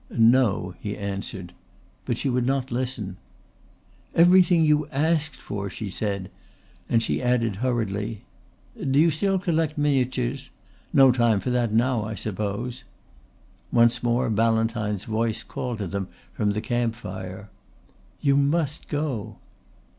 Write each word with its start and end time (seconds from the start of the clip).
"No," 0.17 0.73
he 0.79 0.97
answered. 0.97 1.53
But 2.05 2.17
she 2.17 2.27
would 2.27 2.47
not 2.47 2.71
listen. 2.71 3.17
"Everything 4.15 4.65
you 4.65 4.87
asked 4.87 5.35
for," 5.35 5.69
she 5.69 5.91
said 5.91 6.31
and 6.89 7.03
she 7.03 7.21
added 7.21 7.57
hurriedly, 7.57 8.21
"Do 8.75 8.99
you 8.99 9.11
still 9.11 9.37
collect 9.37 9.77
miniatures? 9.77 10.49
No 10.91 11.11
time 11.11 11.39
for 11.39 11.51
that 11.51 11.71
now 11.71 12.03
I 12.03 12.15
suppose." 12.15 12.83
Once 13.71 14.01
more 14.01 14.31
Ballantyne's 14.31 15.03
voice 15.05 15.43
called 15.43 15.77
to 15.77 15.85
them 15.85 16.07
from 16.33 16.53
the 16.53 16.61
camp 16.61 16.95
fire. 16.95 17.51
"You 18.21 18.35
must 18.37 18.89
go." 18.89 19.35